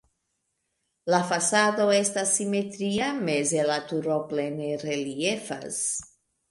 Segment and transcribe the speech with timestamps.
[1.13, 5.81] La fasado estas simetria, meze la turo plene reliefas.